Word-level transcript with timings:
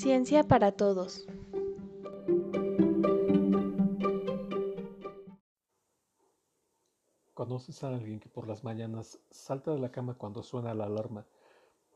Ciencia 0.00 0.44
para 0.44 0.72
todos. 0.72 1.26
¿Conoces 7.34 7.84
a 7.84 7.88
alguien 7.88 8.18
que 8.18 8.30
por 8.30 8.48
las 8.48 8.64
mañanas 8.64 9.20
salta 9.28 9.72
de 9.72 9.78
la 9.78 9.92
cama 9.92 10.14
cuando 10.14 10.42
suena 10.42 10.72
la 10.72 10.84
alarma 10.86 11.26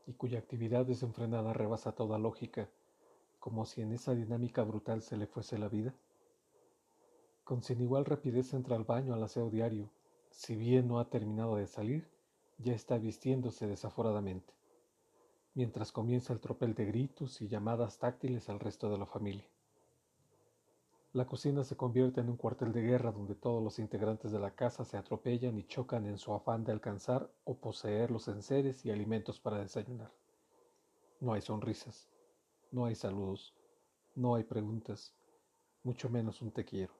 y 0.05 0.13
cuya 0.13 0.37
actividad 0.37 0.85
desenfrenada 0.85 1.51
rebasa 1.53 1.93
toda 1.93 2.19
lógica, 2.19 2.69
como 3.39 3.65
si 3.65 3.81
en 3.81 3.91
esa 3.91 4.13
dinámica 4.13 4.61
brutal 4.61 5.01
se 5.01 5.17
le 5.17 5.25
fuese 5.25 5.57
la 5.57 5.67
vida? 5.67 5.95
Con 7.43 7.63
sin 7.63 7.81
igual 7.81 8.05
rapidez 8.05 8.53
entra 8.53 8.75
al 8.75 8.83
baño 8.83 9.15
al 9.15 9.23
aseo 9.23 9.49
diario, 9.49 9.89
si 10.29 10.55
bien 10.55 10.87
no 10.87 10.99
ha 10.99 11.09
terminado 11.09 11.55
de 11.55 11.65
salir, 11.65 12.07
ya 12.59 12.75
está 12.75 12.99
vistiéndose 12.99 13.65
desaforadamente, 13.65 14.54
mientras 15.55 15.91
comienza 15.91 16.33
el 16.33 16.39
tropel 16.39 16.75
de 16.75 16.85
gritos 16.85 17.41
y 17.41 17.47
llamadas 17.47 17.97
táctiles 17.97 18.49
al 18.49 18.59
resto 18.59 18.89
de 18.89 18.97
la 18.97 19.05
familia. 19.05 19.45
La 21.13 21.25
cocina 21.25 21.63
se 21.63 21.77
convierte 21.77 22.19
en 22.19 22.29
un 22.29 22.35
cuartel 22.35 22.73
de 22.73 22.81
guerra 22.81 23.13
donde 23.13 23.35
todos 23.35 23.63
los 23.63 23.79
integrantes 23.79 24.33
de 24.33 24.39
la 24.39 24.51
casa 24.51 24.83
se 24.83 24.97
atropellan 24.97 25.57
y 25.57 25.63
chocan 25.63 26.05
en 26.07 26.17
su 26.17 26.33
afán 26.33 26.65
de 26.65 26.73
alcanzar 26.73 27.31
o 27.45 27.55
poseer 27.55 28.11
los 28.11 28.27
enseres 28.27 28.85
y 28.85 28.91
alimentos 28.91 29.39
para 29.39 29.59
desayunar. 29.59 30.11
No 31.21 31.31
hay 31.31 31.41
sonrisas, 31.41 32.09
no 32.69 32.85
hay 32.85 32.95
saludos, 32.95 33.55
no 34.13 34.35
hay 34.35 34.43
preguntas, 34.43 35.13
mucho 35.83 36.09
menos 36.09 36.41
un 36.41 36.51
te 36.51 36.65
quiero. 36.65 36.93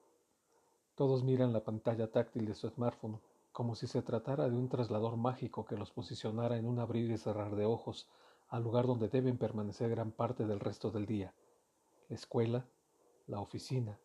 Todos 0.96 1.26
miran 1.26 1.52
la 1.52 1.66
pantalla 1.66 2.10
táctil 2.10 2.46
de 2.46 2.56
su 2.56 2.70
smartphone 2.70 3.20
como 3.52 3.76
si 3.76 3.88
se 3.88 4.02
tratara 4.02 4.50
de 4.50 4.56
un 4.56 4.70
traslador 4.70 5.18
mágico 5.18 5.66
que 5.66 5.76
los 5.76 5.92
posicionara 5.92 6.58
en 6.58 6.66
un 6.66 6.80
abrir 6.80 7.12
y 7.12 7.18
cerrar 7.18 7.56
de 7.56 7.66
ojos 7.66 8.08
al 8.48 8.64
lugar 8.64 8.86
donde 8.88 9.10
deben 9.10 9.38
permanecer 9.38 9.90
gran 9.90 10.12
parte 10.12 10.46
del 10.46 10.60
resto 10.60 10.92
del 10.92 11.06
día, 11.06 11.34
la 12.10 12.16
escuela, 12.16 12.66
la 13.28 13.40
oficina, 13.40 14.00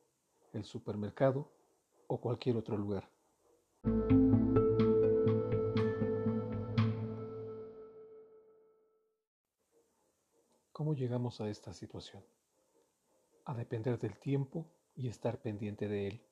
el 0.53 0.65
supermercado 0.65 1.51
o 2.07 2.21
cualquier 2.21 2.57
otro 2.57 2.77
lugar. 2.77 3.09
¿Cómo 10.73 10.95
llegamos 10.95 11.41
a 11.41 11.49
esta 11.51 11.75
situación? 11.75 12.25
A 13.45 13.55
depender 13.55 13.99
del 13.99 14.19
tiempo 14.19 14.67
y 14.97 15.09
estar 15.09 15.41
pendiente 15.43 15.89
de 15.89 16.09
él, 16.09 16.27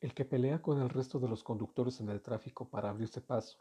el 0.00 0.14
que 0.14 0.24
pelea 0.24 0.62
con 0.62 0.80
el 0.80 0.88
resto 0.88 1.18
de 1.18 1.28
los 1.28 1.44
conductores 1.44 2.00
en 2.00 2.08
el 2.08 2.22
tráfico 2.22 2.70
para 2.70 2.88
abrirse 2.88 3.20
paso, 3.20 3.58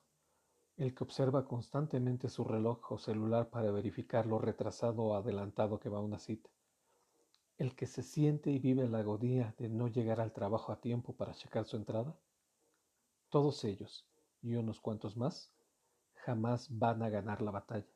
el 0.78 0.96
que 0.96 1.04
observa 1.04 1.46
constantemente 1.46 2.30
su 2.30 2.46
reloj 2.46 2.92
o 2.94 2.98
celular 2.98 3.50
para 3.50 3.72
verificar 3.72 4.26
lo 4.26 4.40
retrasado 4.40 5.04
o 5.04 5.16
adelantado 5.16 5.80
que 5.80 5.90
va 5.90 5.98
a 5.98 6.02
una 6.02 6.20
cita, 6.20 6.50
el 7.60 7.76
que 7.76 7.88
se 7.88 8.04
siente 8.04 8.52
y 8.52 8.58
vive 8.58 8.88
la 8.88 9.00
agonía 9.00 9.54
de 9.58 9.68
no 9.68 9.90
llegar 9.90 10.22
al 10.22 10.32
trabajo 10.32 10.72
a 10.72 10.80
tiempo 10.80 11.14
para 11.14 11.34
checar 11.34 11.66
su 11.66 11.76
entrada? 11.76 12.18
Todos 13.30 13.66
ellos, 13.66 14.08
y 14.42 14.56
unos 14.56 14.80
cuantos 14.80 15.18
más, 15.18 15.52
jamás 16.16 16.68
van 16.70 17.04
a 17.04 17.10
ganar 17.10 17.42
la 17.42 17.52
batalla. 17.52 17.94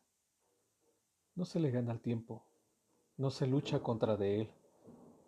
No 1.35 1.45
se 1.45 1.61
le 1.61 1.71
gana 1.71 1.93
el 1.93 2.01
tiempo, 2.01 2.45
no 3.15 3.31
se 3.31 3.47
lucha 3.47 3.79
contra 3.79 4.17
de 4.17 4.41
él, 4.41 4.51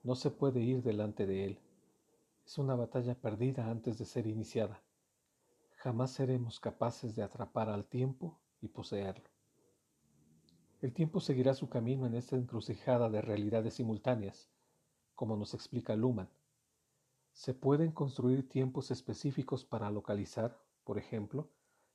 no 0.04 0.16
se 0.16 0.30
puede 0.32 0.60
ir 0.60 0.84
delante 0.84 1.26
de 1.26 1.46
él. 1.46 1.60
Es 2.46 2.58
una 2.58 2.76
batalla 2.76 3.16
perdida 3.16 3.72
antes 3.72 3.98
de 3.98 4.06
ser 4.06 4.28
iniciada. 4.28 4.84
Jamás 5.78 6.12
seremos 6.12 6.60
capaces 6.60 7.16
de 7.16 7.24
atrapar 7.24 7.70
al 7.70 7.86
tiempo 7.86 8.38
y 8.60 8.68
poseerlo. 8.68 9.35
El 10.86 10.94
tiempo 10.94 11.20
seguirá 11.20 11.56
su 11.56 11.68
camino 11.68 12.06
en 12.06 12.14
esta 12.14 12.36
encrucijada 12.36 13.10
de 13.10 13.20
realidades 13.20 13.74
simultáneas, 13.74 14.52
como 15.16 15.36
nos 15.36 15.56
explica 15.56 15.96
Luhmann. 15.96 16.30
Se 17.34 17.56
pueden 17.56 17.92
construir 17.92 18.48
tiempos 18.48 18.92
específicos 18.92 19.66
para 19.66 19.90
localizar, 19.90 20.64
por 20.84 21.00
ejemplo, 21.00 21.50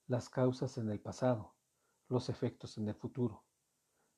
las 0.09 0.29
causas 0.29 0.77
en 0.77 0.91
el 0.91 0.99
pasado, 0.99 1.55
los 2.09 2.29
efectos 2.31 2.79
en 2.79 2.89
el 2.89 2.97
futuro. 2.97 3.45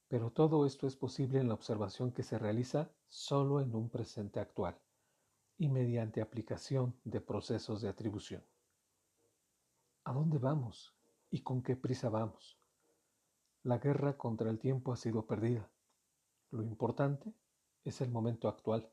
Pero 0.09 0.33
todo 0.33 0.65
esto 0.65 0.87
es 0.87 0.97
posible 0.97 1.39
en 1.39 1.49
la 1.49 1.55
observación 1.55 2.11
que 2.11 2.23
se 2.23 2.39
realiza 2.39 2.91
solo 3.09 3.61
en 3.61 3.75
un 3.75 3.91
presente 3.91 4.41
actual 4.41 4.81
y 5.59 5.69
mediante 5.69 6.23
aplicación 6.23 6.99
de 7.05 7.21
procesos 7.21 7.83
de 7.83 7.91
atribución. 7.91 8.43
¿A 10.05 10.15
dónde 10.15 10.39
vamos 10.39 10.97
y 11.29 11.43
con 11.43 11.63
qué 11.63 11.77
prisa 11.77 12.09
vamos? 12.09 12.62
La 13.65 13.79
guerra 13.79 14.19
contra 14.19 14.51
el 14.51 14.59
tiempo 14.59 14.93
ha 14.93 14.97
sido 14.97 15.25
perdida. 15.25 15.71
Lo 16.51 16.65
importante 16.65 17.33
es 17.85 18.01
el 18.01 18.11
momento 18.11 18.49
actual, 18.49 18.91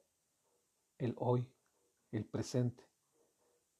el 0.99 1.15
hoy, 1.17 1.51
el 2.11 2.23
presente, 2.25 2.87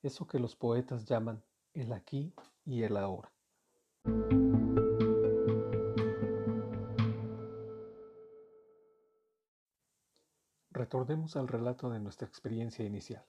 eso 0.02 0.26
que 0.26 0.40
los 0.40 0.56
poetas 0.56 1.06
llaman 1.06 1.44
el 1.74 1.94
aquí 1.94 2.34
y 2.66 2.82
el 2.82 2.98
ahora. 2.98 3.32
Retornemos 10.72 11.36
al 11.36 11.48
relato 11.48 11.92
de 11.92 12.00
nuestra 12.00 12.28
experiencia 12.28 12.84
inicial. 12.84 13.24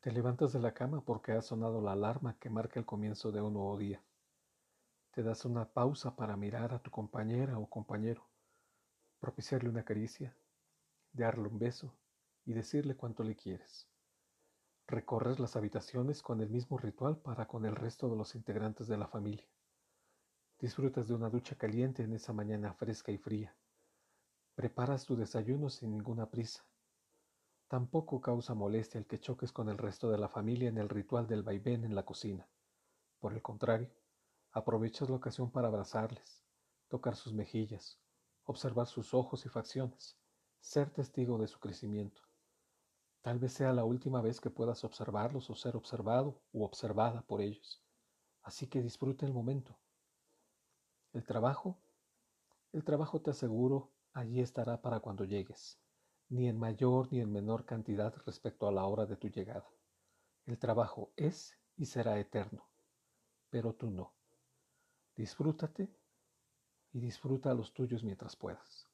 Te 0.00 0.12
levantas 0.12 0.52
de 0.52 0.60
la 0.60 0.74
cama 0.74 1.02
porque 1.02 1.32
ha 1.32 1.40
sonado 1.40 1.80
la 1.80 1.92
alarma 1.92 2.36
que 2.38 2.50
marca 2.50 2.78
el 2.78 2.84
comienzo 2.84 3.32
de 3.32 3.40
un 3.40 3.54
nuevo 3.54 3.78
día. 3.78 4.02
Te 5.12 5.22
das 5.22 5.44
una 5.44 5.66
pausa 5.66 6.16
para 6.16 6.38
mirar 6.38 6.72
a 6.72 6.78
tu 6.78 6.90
compañera 6.90 7.58
o 7.58 7.68
compañero, 7.68 8.26
propiciarle 9.20 9.68
una 9.68 9.84
caricia, 9.84 10.34
darle 11.12 11.48
un 11.48 11.58
beso 11.58 11.94
y 12.46 12.54
decirle 12.54 12.96
cuánto 12.96 13.22
le 13.22 13.36
quieres. 13.36 13.86
Recorres 14.86 15.38
las 15.38 15.54
habitaciones 15.54 16.22
con 16.22 16.40
el 16.40 16.48
mismo 16.48 16.78
ritual 16.78 17.18
para 17.18 17.46
con 17.46 17.66
el 17.66 17.76
resto 17.76 18.08
de 18.08 18.16
los 18.16 18.34
integrantes 18.34 18.86
de 18.86 18.96
la 18.96 19.06
familia. 19.06 19.46
Disfrutas 20.58 21.08
de 21.08 21.14
una 21.14 21.28
ducha 21.28 21.56
caliente 21.56 22.02
en 22.02 22.14
esa 22.14 22.32
mañana 22.32 22.72
fresca 22.72 23.12
y 23.12 23.18
fría. 23.18 23.54
Preparas 24.54 25.04
tu 25.04 25.14
desayuno 25.14 25.68
sin 25.68 25.90
ninguna 25.90 26.30
prisa. 26.30 26.64
Tampoco 27.68 28.22
causa 28.22 28.54
molestia 28.54 28.98
el 28.98 29.06
que 29.06 29.20
choques 29.20 29.52
con 29.52 29.68
el 29.68 29.76
resto 29.76 30.10
de 30.10 30.16
la 30.16 30.30
familia 30.30 30.70
en 30.70 30.78
el 30.78 30.88
ritual 30.88 31.26
del 31.26 31.42
vaivén 31.42 31.84
en 31.84 31.94
la 31.94 32.06
cocina. 32.06 32.48
Por 33.18 33.34
el 33.34 33.42
contrario, 33.42 33.90
aprovechas 34.52 35.08
la 35.08 35.16
ocasión 35.16 35.50
para 35.50 35.68
abrazarles, 35.68 36.42
tocar 36.88 37.16
sus 37.16 37.32
mejillas, 37.32 37.98
observar 38.44 38.86
sus 38.86 39.14
ojos 39.14 39.46
y 39.46 39.48
facciones, 39.48 40.18
ser 40.60 40.90
testigo 40.90 41.38
de 41.38 41.48
su 41.48 41.58
crecimiento. 41.58 42.20
Tal 43.22 43.38
vez 43.38 43.52
sea 43.52 43.72
la 43.72 43.84
última 43.84 44.20
vez 44.20 44.40
que 44.40 44.50
puedas 44.50 44.84
observarlos 44.84 45.48
o 45.48 45.54
ser 45.54 45.76
observado 45.76 46.42
u 46.52 46.64
observada 46.64 47.22
por 47.22 47.40
ellos. 47.40 47.82
Así 48.42 48.66
que 48.66 48.82
disfruta 48.82 49.24
el 49.24 49.32
momento. 49.32 49.78
El 51.12 51.24
trabajo, 51.24 51.80
el 52.72 52.84
trabajo 52.84 53.20
te 53.20 53.30
aseguro, 53.30 53.92
allí 54.12 54.40
estará 54.40 54.82
para 54.82 55.00
cuando 55.00 55.24
llegues, 55.24 55.78
ni 56.28 56.48
en 56.48 56.58
mayor 56.58 57.12
ni 57.12 57.20
en 57.20 57.32
menor 57.32 57.64
cantidad 57.64 58.14
respecto 58.26 58.66
a 58.66 58.72
la 58.72 58.84
hora 58.84 59.06
de 59.06 59.16
tu 59.16 59.28
llegada. 59.28 59.70
El 60.44 60.58
trabajo 60.58 61.12
es 61.16 61.56
y 61.76 61.86
será 61.86 62.18
eterno, 62.18 62.68
pero 63.50 63.74
tú 63.74 63.90
no. 63.90 64.14
Disfrútate 65.16 65.88
y 66.92 67.00
disfruta 67.00 67.50
a 67.50 67.54
los 67.54 67.72
tuyos 67.72 68.02
mientras 68.04 68.36
puedas. 68.36 68.86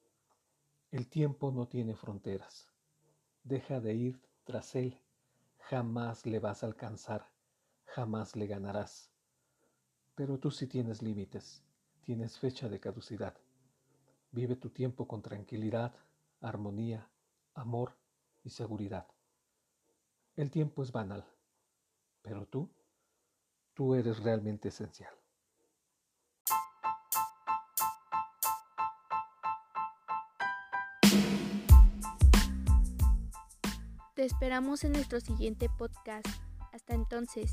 El 0.91 1.09
tiempo 1.09 1.51
no 1.53 1.67
tiene 1.69 1.95
fronteras 1.95 2.69
deja 3.49 3.81
de 3.81 3.95
ir 3.95 4.21
tras 4.45 4.75
él, 4.75 5.01
jamás 5.59 6.27
le 6.27 6.39
vas 6.39 6.63
a 6.63 6.67
alcanzar, 6.67 7.31
jamás 7.87 8.37
le 8.37 8.47
ganarás. 8.47 9.11
Pero 10.15 10.39
tú 10.39 10.51
sí 10.51 10.67
tienes 10.67 11.03
límites, 11.03 11.63
tienes 12.03 12.39
fecha 12.39 12.69
de 12.69 12.79
caducidad. 12.79 13.35
Vive 14.33 14.57
tu 14.57 14.69
tiempo 14.69 15.09
con 15.09 15.23
tranquilidad, 15.23 15.95
armonía, 16.41 17.09
amor 17.55 17.97
y 18.45 18.51
seguridad. 18.51 19.07
El 20.37 20.51
tiempo 20.51 20.83
es 20.83 20.93
banal, 20.93 21.25
pero 22.21 22.47
tú, 22.47 22.69
tú 23.73 23.95
eres 23.95 24.23
realmente 24.23 24.69
esencial. 24.69 25.15
Te 34.19 34.25
esperamos 34.25 34.83
en 34.83 34.91
nuestro 34.91 35.21
siguiente 35.21 35.69
podcast. 35.69 36.27
Hasta 36.73 36.93
entonces. 36.93 37.53